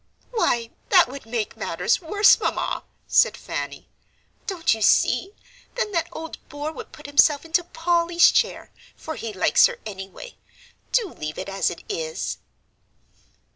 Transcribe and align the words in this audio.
"Why, 0.31 0.71
that 0.89 1.07
would 1.09 1.27
make 1.27 1.55
matters' 1.55 2.01
worse, 2.01 2.39
Mamma," 2.39 2.85
said 3.07 3.37
Fanny. 3.37 3.87
"Don't 4.47 4.73
you 4.73 4.81
see, 4.81 5.35
then, 5.75 5.91
that 5.91 6.09
old 6.11 6.39
bore 6.49 6.71
would 6.71 6.91
put 6.91 7.05
himself 7.05 7.45
into 7.45 7.63
Polly's 7.63 8.31
chair, 8.31 8.71
for 8.95 9.13
he 9.13 9.31
likes 9.31 9.67
her, 9.67 9.77
anyway. 9.85 10.37
Do 10.91 11.13
leave 11.13 11.37
it 11.37 11.49
as 11.49 11.69
it 11.69 11.83
is." 11.87 12.39